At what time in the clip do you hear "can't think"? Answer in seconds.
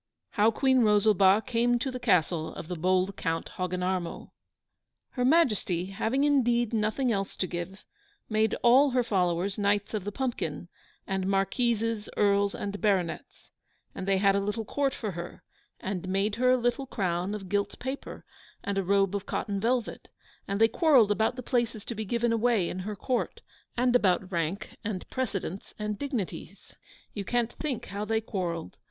27.23-27.85